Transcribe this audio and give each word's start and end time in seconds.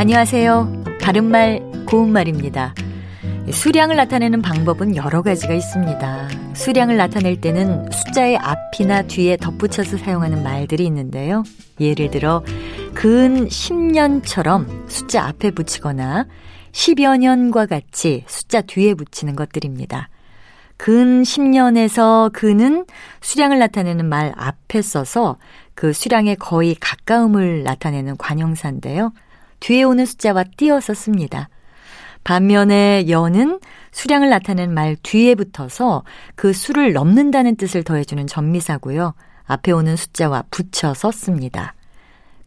안녕하세요. 0.00 0.84
바른말, 1.02 1.60
고운말입니다. 1.86 2.74
수량을 3.52 3.96
나타내는 3.96 4.40
방법은 4.40 4.96
여러 4.96 5.20
가지가 5.20 5.52
있습니다. 5.52 6.28
수량을 6.54 6.96
나타낼 6.96 7.38
때는 7.42 7.84
숫자의 7.92 8.38
앞이나 8.38 9.02
뒤에 9.02 9.36
덧붙여서 9.36 9.98
사용하는 9.98 10.42
말들이 10.42 10.86
있는데요. 10.86 11.42
예를 11.78 12.10
들어, 12.10 12.42
근 12.94 13.46
10년처럼 13.46 14.88
숫자 14.88 15.26
앞에 15.26 15.50
붙이거나 15.50 16.24
10여 16.72 17.18
년과 17.18 17.66
같이 17.66 18.24
숫자 18.26 18.62
뒤에 18.62 18.94
붙이는 18.94 19.36
것들입니다. 19.36 20.08
근 20.78 21.24
10년에서 21.24 22.32
근은 22.32 22.86
수량을 23.20 23.58
나타내는 23.58 24.06
말 24.06 24.32
앞에 24.34 24.80
써서 24.80 25.36
그 25.74 25.92
수량에 25.92 26.36
거의 26.36 26.74
가까움을 26.80 27.64
나타내는 27.64 28.16
관용사인데요. 28.16 29.12
뒤에 29.60 29.82
오는 29.82 30.04
숫자와 30.04 30.44
띄어서 30.56 30.94
씁니다. 30.94 31.48
반면에 32.24 33.06
연은 33.08 33.60
수량을 33.92 34.28
나타내는 34.30 34.74
말 34.74 34.96
뒤에 35.02 35.34
붙어서 35.34 36.04
그 36.34 36.52
수를 36.52 36.92
넘는다는 36.92 37.56
뜻을 37.56 37.82
더해주는 37.82 38.26
전미사고요. 38.26 39.14
앞에 39.44 39.72
오는 39.72 39.96
숫자와 39.96 40.44
붙여서 40.50 41.12
씁니다. 41.12 41.74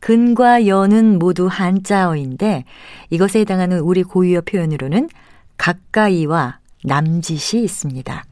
근과 0.00 0.66
연은 0.66 1.18
모두 1.18 1.46
한자어인데 1.46 2.64
이것에 3.10 3.40
해당하는 3.40 3.78
우리 3.78 4.02
고유어 4.02 4.42
표현으로는 4.42 5.08
가까이와 5.56 6.58
남짓이 6.84 7.62
있습니다. 7.62 8.24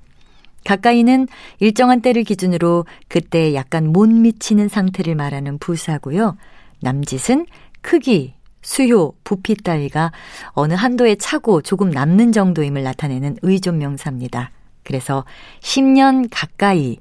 가까이는 0.65 1.29
일정한 1.59 2.03
때를 2.03 2.25
기준으로 2.25 2.87
그때 3.09 3.55
약간 3.55 3.87
못 3.93 4.09
미치는 4.09 4.69
상태를 4.69 5.15
말하는 5.15 5.59
부사고요. 5.59 6.37
남짓은 6.81 7.47
크기, 7.81 8.35
수요, 8.63 9.13
부피 9.25 9.55
따위가 9.55 10.13
어느 10.51 10.75
한도에 10.75 11.15
차고 11.17 11.63
조금 11.63 11.91
남는 11.91 12.33
정도임을 12.33 12.83
나타내는 12.83 13.37
의존 13.43 13.79
명사입니다. 13.79 14.51
그래서 14.83 15.25
10년 15.61 16.29
가까이, 16.31 16.99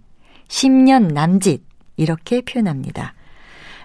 10년 0.47 1.13
남짓 1.13 1.61
이렇게 1.97 2.41
표현합니다. 2.41 3.13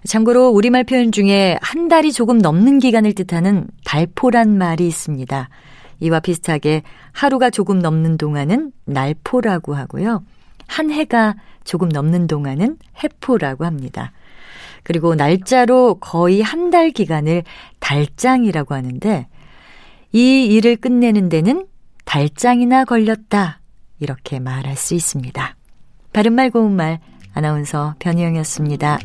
참고로 0.07 0.49
우리말 0.49 0.85
표현 0.85 1.13
중에 1.13 1.59
한 1.63 1.89
달이 1.89 2.13
조금 2.13 2.39
넘는 2.39 2.79
기간을 2.79 3.15
뜻하는 3.15 3.67
달포란 3.85 4.59
말이 4.59 4.87
있습니다. 4.87 5.49
이와 6.01 6.21
비슷하게 6.21 6.83
하루가 7.13 7.51
조금 7.51 7.79
넘는 7.79 8.19
동안은 8.19 8.73
날포라고 8.85 9.75
하고요. 9.75 10.23
한 10.67 10.91
해가 10.91 11.35
조금 11.65 11.89
넘는 11.89 12.27
동안은 12.27 12.77
해포라고 13.03 13.65
합니다. 13.65 14.13
그리고 14.85 15.15
날짜로 15.15 15.97
거의 15.97 16.41
한 16.43 16.71
달 16.71 16.91
기간을 16.91 17.43
달장이라고 17.81 18.75
하는데 18.75 19.27
이 20.13 20.45
일을 20.47 20.77
끝내는 20.77 21.29
데는 21.29 21.67
달장이나 22.05 22.85
걸렸다. 22.85 23.61
이렇게 24.01 24.39
말할 24.39 24.77
수 24.77 24.95
있습니다. 24.95 25.57
바른말 26.13 26.51
고운말 26.51 27.01
아나운서 27.35 27.95
변희영이었습니다. 27.99 28.99